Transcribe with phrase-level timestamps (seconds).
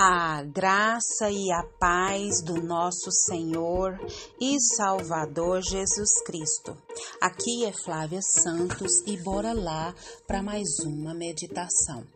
[0.00, 3.98] A graça e a paz do nosso Senhor
[4.40, 6.76] e Salvador Jesus Cristo.
[7.20, 9.92] Aqui é Flávia Santos e bora lá
[10.24, 12.06] para mais uma meditação.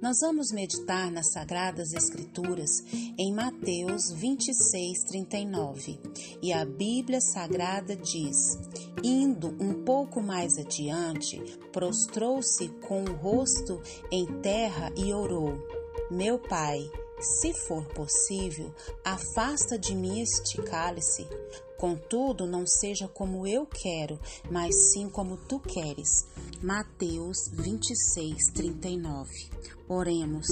[0.00, 2.70] Nós vamos meditar nas Sagradas Escrituras
[3.18, 6.00] em Mateus 26, 39.
[6.40, 8.56] E a Bíblia Sagrada diz:
[9.04, 11.38] Indo um pouco mais adiante,
[11.74, 15.58] prostrou-se com o rosto em terra e orou:
[16.10, 18.72] Meu pai, se for possível,
[19.04, 21.26] afasta de mim este cálice.
[21.78, 24.18] Contudo, não seja como eu quero,
[24.50, 26.26] mas sim como tu queres.
[26.60, 29.30] Mateus 26, 39.
[29.88, 30.48] Oremos.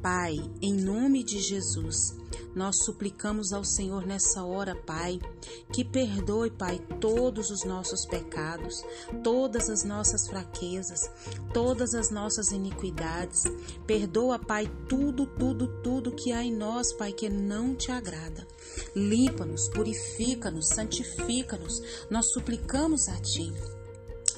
[0.00, 2.14] Pai, em nome de Jesus,
[2.54, 5.20] nós suplicamos ao Senhor nessa hora, Pai,
[5.72, 8.82] que perdoe, Pai, todos os nossos pecados,
[9.22, 11.10] todas as nossas fraquezas,
[11.52, 13.42] todas as nossas iniquidades.
[13.86, 18.46] Perdoa, Pai, tudo, tudo, tudo que há em nós, Pai, que não te agrada.
[18.96, 22.06] Limpa-nos, purifica-nos, santifica-nos.
[22.10, 23.52] Nós suplicamos a Ti.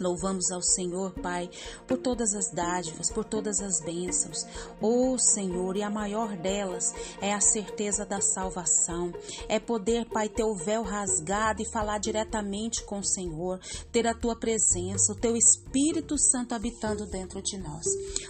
[0.01, 1.51] Louvamos ao Senhor, Pai,
[1.87, 4.45] por todas as dádivas, por todas as bênçãos.
[4.81, 9.13] Oh, Senhor, e a maior delas é a certeza da salvação.
[9.49, 14.15] É poder, Pai, ter o véu rasgado e falar diretamente com o Senhor, ter a
[14.15, 17.85] tua presença, o teu Espírito Santo habitando dentro de nós.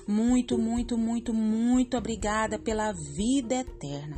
[0.06, 4.16] Muito, muito, muito, muito obrigada pela vida eterna.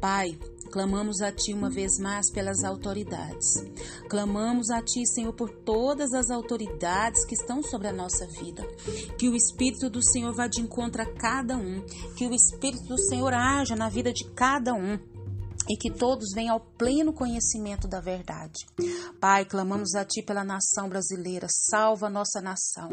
[0.00, 0.38] Pai,
[0.70, 3.64] Clamamos a Ti uma vez mais pelas autoridades.
[4.08, 8.62] Clamamos a Ti, Senhor, por todas as autoridades que estão sobre a nossa vida.
[9.18, 11.84] Que o Espírito do Senhor vá de encontro a cada um.
[12.16, 14.98] Que o Espírito do Senhor haja na vida de cada um
[15.70, 18.66] e que todos venham ao pleno conhecimento da verdade.
[19.20, 22.88] Pai, clamamos a Ti pela nação brasileira, salva a nossa nação,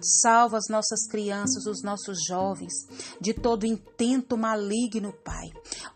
[0.00, 2.72] salva as nossas crianças, os nossos jovens,
[3.20, 5.50] de todo intento maligno, Pai.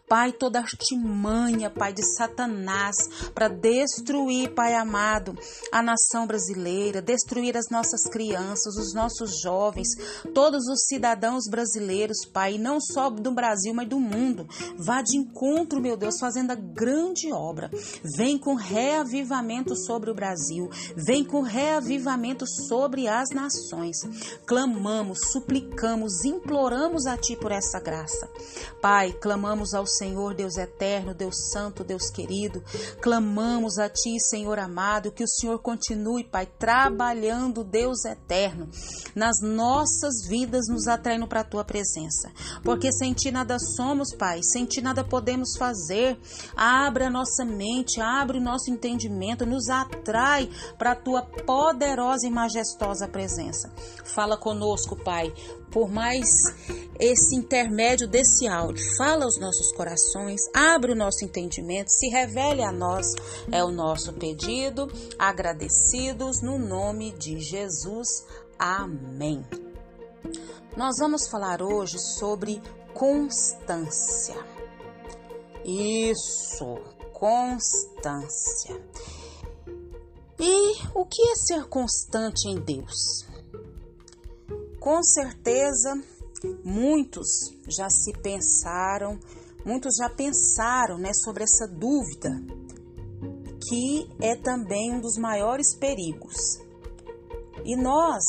[0.06, 2.94] Pai, toda artimanha, Pai, de Satanás,
[3.34, 5.37] para destruir, Pai amado,
[5.72, 9.88] a nação brasileira, destruir as nossas crianças, os nossos jovens,
[10.34, 14.47] todos os cidadãos brasileiros, Pai, não só do Brasil, mas do mundo.
[14.76, 17.71] Vá de encontro, meu Deus, fazendo a grande obra.
[18.16, 23.97] Vem com reavivamento sobre o Brasil, vem com reavivamento sobre as nações.
[24.47, 28.28] Clamamos, suplicamos, imploramos a Ti por essa graça.
[28.82, 32.62] Pai, clamamos ao Senhor, Deus eterno, Deus santo, Deus querido.
[33.00, 38.69] Clamamos a Ti, Senhor amado, que o Senhor continue, Pai, trabalhando, Deus eterno,
[39.15, 42.33] nas nossas vidas, nos atraindo para a Tua presença.
[42.62, 46.19] Porque sem Ti nada somos, Pai, sem Ti nada podemos fazer.
[46.56, 52.31] Abra a nossa mente, abre o nosso entendimento, nos atrai para a Tua poderosa e
[52.31, 53.72] majestosa presença.
[54.04, 55.33] Fala conosco, Pai,
[55.74, 56.28] por mais
[57.00, 58.80] esse intermédio desse áudio.
[58.96, 63.04] Fala aos nossos corações, abre o nosso entendimento, se revele a nós.
[63.50, 64.86] É o nosso pedido,
[65.18, 68.24] agradecidos no nome de Jesus.
[68.56, 69.44] Amém.
[70.76, 72.62] Nós vamos falar hoje sobre
[72.94, 74.36] constância.
[75.64, 76.78] Isso,
[77.12, 78.80] constância.
[80.38, 83.34] E o que é ser constante em Deus?
[84.84, 85.99] Com certeza,
[86.62, 87.27] muitos
[87.67, 89.19] já se pensaram,
[89.65, 92.28] muitos já pensaram né, sobre essa dúvida,
[93.67, 96.37] que é também um dos maiores perigos.
[97.65, 98.27] E nós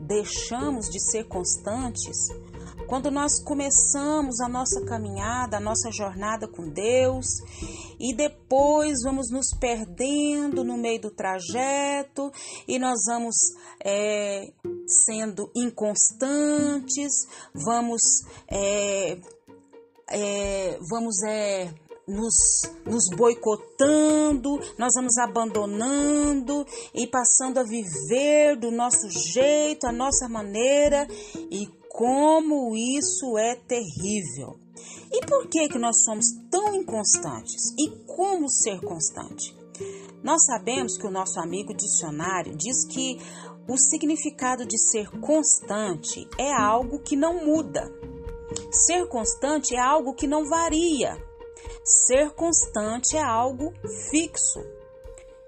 [0.00, 2.26] deixamos de ser constantes
[2.88, 7.26] quando nós começamos a nossa caminhada, a nossa jornada com Deus,
[7.98, 12.30] e depois vamos nos perdendo no meio do trajeto
[12.68, 13.36] e nós vamos
[13.82, 14.52] é,
[14.86, 18.02] sendo inconstantes, vamos,
[18.48, 19.18] é,
[20.08, 21.72] é, vamos é,
[22.06, 30.28] nos, nos boicotando, nós vamos abandonando e passando a viver do nosso jeito, a nossa
[30.28, 31.06] maneira
[31.50, 34.58] e como isso é terrível.
[35.12, 37.72] E por que que nós somos tão inconstantes?
[37.78, 39.54] E como ser constante?
[40.22, 43.18] Nós sabemos que o nosso amigo dicionário diz que
[43.66, 47.90] o significado de ser constante é algo que não muda.
[48.70, 51.16] Ser constante é algo que não varia.
[51.82, 53.72] Ser constante é algo
[54.10, 54.60] fixo.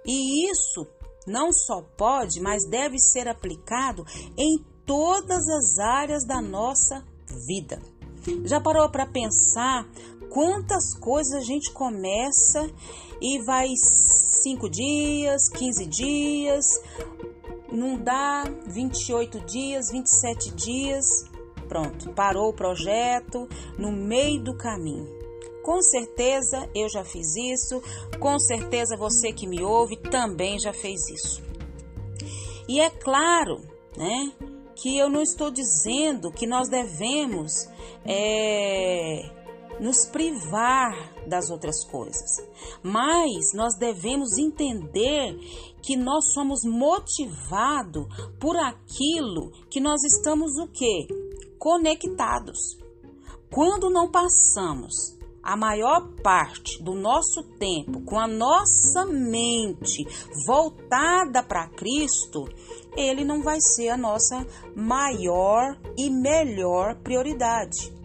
[0.05, 0.87] E isso
[1.27, 4.05] não só pode, mas deve ser aplicado
[4.39, 7.05] em todas as áreas da nossa
[7.47, 7.83] vida.
[8.45, 9.87] Já parou para pensar
[10.31, 12.71] quantas coisas a gente começa
[13.21, 16.67] e vai 5 dias, 15 dias,
[17.77, 21.05] não dá 28 dias, 27 dias,
[21.69, 25.07] pronto, parou o projeto no meio do caminho.
[25.63, 27.83] Com certeza eu já fiz isso,
[28.19, 31.43] com certeza você que me ouve também já fez isso.
[32.69, 33.61] E é claro,
[33.97, 34.33] né,
[34.75, 37.69] que eu não estou dizendo que nós devemos
[38.05, 39.29] é,
[39.81, 40.95] nos privar
[41.27, 42.31] das outras coisas,
[42.83, 45.39] mas nós devemos entender
[45.83, 48.07] que nós somos motivados
[48.41, 51.07] por aquilo que nós estamos o quê?
[51.59, 52.59] Conectados.
[53.51, 60.05] Quando não passamos a maior parte do nosso tempo com a nossa mente
[60.45, 62.49] voltada para Cristo,
[62.97, 64.45] ele não vai ser a nossa
[64.75, 67.96] maior e melhor prioridade.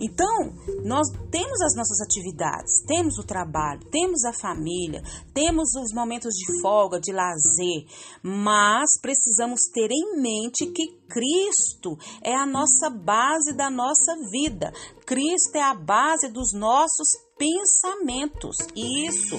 [0.00, 5.02] Então, nós temos as nossas atividades, temos o trabalho, temos a família,
[5.34, 7.84] temos os momentos de folga, de lazer,
[8.22, 14.72] mas precisamos ter em mente que Cristo é a nossa base da nossa vida.
[15.04, 18.56] Cristo é a base dos nossos pensamentos.
[18.76, 19.38] Isso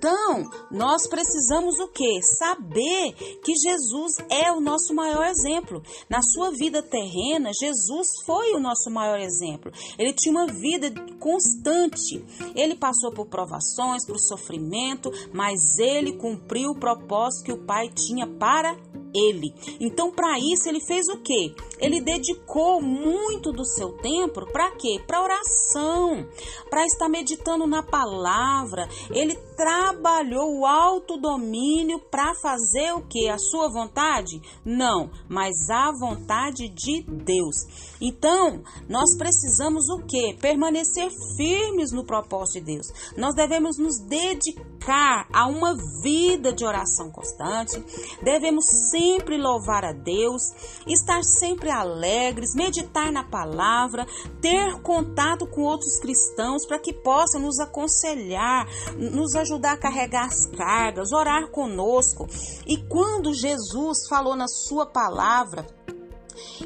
[0.00, 2.22] então, nós precisamos o que?
[2.22, 3.12] Saber
[3.44, 5.82] que Jesus é o nosso maior exemplo.
[6.08, 9.70] Na sua vida terrena, Jesus foi o nosso maior exemplo.
[9.98, 12.24] Ele tinha uma vida constante.
[12.56, 18.26] Ele passou por provações, por sofrimento, mas ele cumpriu o propósito que o Pai tinha
[18.26, 18.74] para
[19.14, 19.54] ele.
[19.80, 21.54] Então, para isso, ele fez o quê?
[21.78, 25.00] Ele dedicou muito do seu tempo para quê?
[25.06, 26.26] Para oração,
[26.68, 28.88] para estar meditando na palavra.
[29.10, 33.28] Ele trabalhou o autodomínio para fazer o que?
[33.28, 34.40] A sua vontade?
[34.64, 37.56] Não, mas a vontade de Deus.
[38.00, 40.34] Então, nós precisamos o que?
[40.40, 42.86] Permanecer firmes no propósito de Deus.
[43.16, 47.82] Nós devemos nos dedicar a uma vida de oração constante.
[48.22, 48.99] Devemos sempre
[49.40, 50.42] louvar a Deus,
[50.86, 54.06] estar sempre alegres, meditar na palavra,
[54.40, 58.66] ter contato com outros cristãos para que possam nos aconselhar,
[58.96, 62.26] nos ajudar a carregar as cargas, orar conosco.
[62.66, 65.66] E quando Jesus falou na sua palavra,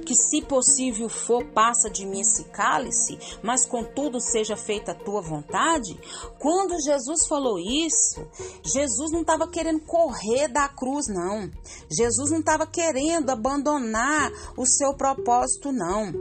[0.05, 5.20] que se possível for, passa de mim esse cálice, mas contudo seja feita a tua
[5.20, 5.99] vontade.
[6.38, 8.26] Quando Jesus falou isso,
[8.62, 11.50] Jesus não estava querendo correr da cruz, não.
[11.90, 16.12] Jesus não estava querendo abandonar o seu propósito, não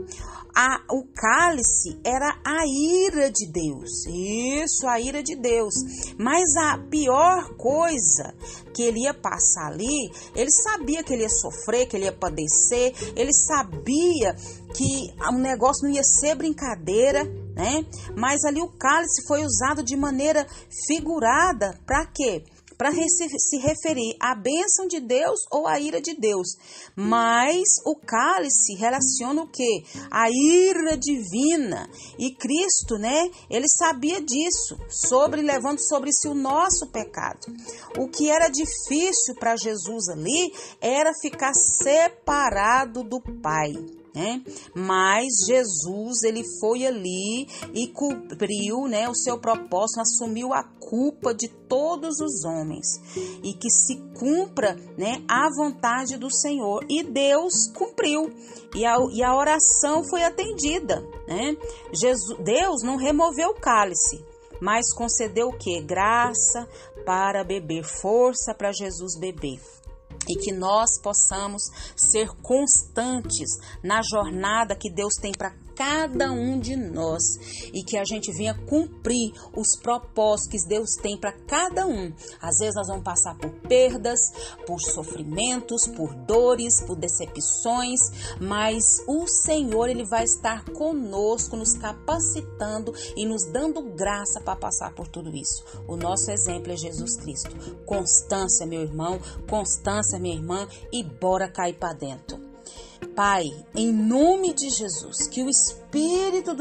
[0.54, 4.06] a, o cálice era a ira de Deus.
[4.06, 5.74] Isso, a ira de Deus.
[6.16, 8.34] Mas a pior coisa
[8.72, 12.94] que ele ia passar ali, ele sabia que ele ia sofrer, que ele ia padecer,
[13.16, 14.34] ele sabia
[14.74, 17.24] que o negócio não ia ser brincadeira,
[17.54, 17.84] né?
[18.16, 20.46] Mas ali o cálice foi usado de maneira
[20.86, 22.44] figurada para quê?
[22.76, 26.48] Para se referir à bênção de Deus ou à ira de Deus.
[26.96, 29.84] Mas o cálice relaciona o que?
[30.10, 31.88] A ira divina.
[32.18, 33.30] E Cristo, né?
[33.48, 37.46] Ele sabia disso, sobre levando sobre si o nosso pecado.
[37.98, 43.72] O que era difícil para Jesus ali era ficar separado do Pai
[44.14, 44.40] né?
[44.72, 51.48] Mas Jesus, ele foi ali e cumpriu, né, o seu propósito, assumiu a culpa de
[51.48, 52.86] todos os homens
[53.42, 56.84] e que se cumpra, né, a vontade do Senhor.
[56.88, 58.32] E Deus cumpriu
[58.74, 61.56] e a, e a oração foi atendida, né?
[61.92, 64.24] Jesus, Deus não removeu o cálice,
[64.60, 65.80] mas concedeu o que?
[65.82, 66.68] Graça
[67.04, 69.60] para beber, força para Jesus beber
[70.28, 71.64] e que nós possamos
[71.96, 77.22] ser constantes na jornada que Deus tem para cada um de nós
[77.72, 82.12] e que a gente venha cumprir os propósitos que Deus tem para cada um.
[82.40, 84.20] Às vezes nós vamos passar por perdas,
[84.66, 88.00] por sofrimentos, por dores, por decepções,
[88.40, 94.94] mas o Senhor ele vai estar conosco, nos capacitando e nos dando graça para passar
[94.94, 95.64] por tudo isso.
[95.86, 97.50] O nosso exemplo é Jesus Cristo.
[97.84, 102.53] Constância, meu irmão, constância, minha irmã, e bora cair para dentro.
[103.14, 105.83] Pai, em nome de Jesus, que o Espírito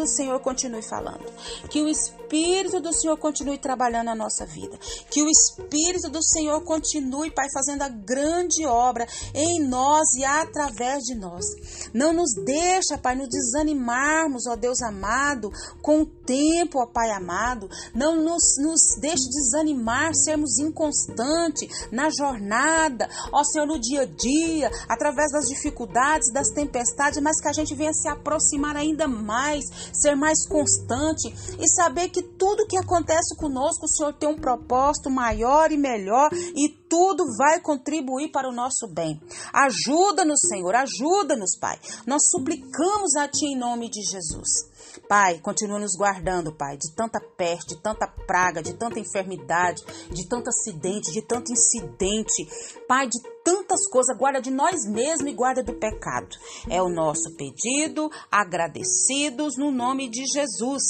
[0.04, 1.26] do Senhor continue falando,
[1.70, 4.78] que o Espírito do Senhor continue trabalhando na nossa vida,
[5.10, 11.04] que o Espírito do Senhor continue, Pai, fazendo a grande obra em nós e através
[11.04, 11.46] de nós.
[11.94, 17.70] Não nos deixa, Pai, nos desanimarmos, ó Deus amado, com o tempo, ó Pai amado.
[17.94, 24.72] Não nos, nos deixe desanimar, sermos inconstantes na jornada, ó Senhor, no dia a dia,
[24.90, 29.66] através das dificuldades, das tempestades, mas que a gente venha se aproximar ainda mais mais,
[29.94, 35.10] ser mais constante e saber que tudo que acontece conosco, o Senhor tem um propósito
[35.10, 39.20] maior e melhor e tudo vai contribuir para o nosso bem.
[39.52, 41.80] Ajuda-nos, Senhor, ajuda-nos, Pai.
[42.06, 44.72] Nós suplicamos a Ti em nome de Jesus.
[45.08, 50.28] Pai, continua nos guardando, Pai, de tanta peste, de tanta praga, de tanta enfermidade, de
[50.28, 52.48] tanto acidente, de tanto incidente.
[52.88, 56.36] Pai, de tantas coisas, guarda de nós mesmos e guarda do pecado.
[56.70, 60.84] É o nosso pedido, agradecidos no nome de Jesus.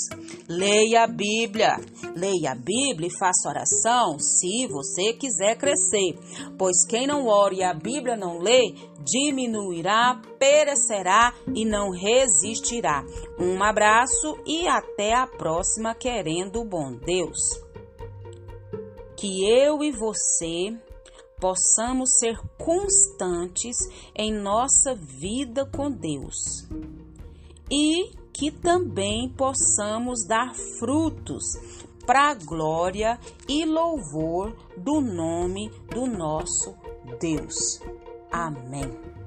[0.48, 1.78] Leia a Bíblia,
[2.16, 6.18] leia a Bíblia e faça oração se você quiser crescer,
[6.58, 13.04] pois quem não ora e a Bíblia não lê, diminuirá, perecerá e não resistirá.
[13.40, 17.40] Um abraço e até a próxima, querendo o bom Deus.
[19.18, 20.74] Que eu e você
[21.44, 23.76] possamos ser constantes
[24.16, 26.66] em nossa vida com Deus
[27.70, 31.44] e que também possamos dar frutos
[32.06, 36.74] para a glória e louvor do nome do nosso
[37.20, 37.82] Deus.
[38.32, 39.23] Amém.